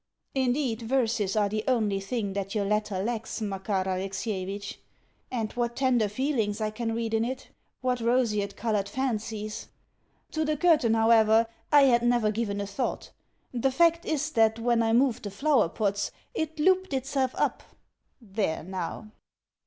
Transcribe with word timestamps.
Indeed, 0.33 0.81
verses 0.81 1.35
are 1.35 1.47
the 1.47 1.63
only 1.67 1.99
thing 1.99 2.33
that 2.33 2.55
your 2.55 2.65
letter 2.65 3.03
lacks, 3.03 3.39
Makar 3.39 3.83
Alexievitch. 3.87 4.79
And 5.29 5.53
what 5.53 5.75
tender 5.75 6.09
feelings 6.09 6.59
I 6.59 6.71
can 6.71 6.95
read 6.95 7.13
in 7.13 7.23
it 7.23 7.49
what 7.81 7.99
roseate 8.01 8.55
coloured 8.57 8.89
fancies! 8.89 9.67
To 10.31 10.43
the 10.43 10.57
curtain, 10.57 10.95
however, 10.95 11.45
I 11.71 11.83
had 11.83 12.01
never 12.01 12.31
given 12.31 12.59
a 12.59 12.65
thought. 12.65 13.11
The 13.53 13.69
fact 13.69 14.03
is 14.03 14.31
that 14.31 14.57
when 14.57 14.81
I 14.81 14.91
moved 14.91 15.21
the 15.21 15.29
flower 15.29 15.69
pots, 15.69 16.09
it 16.33 16.57
LOOPED 16.59 16.95
ITSELF 16.95 17.35
up. 17.35 17.61
There 18.19 18.63
now! 18.63 19.11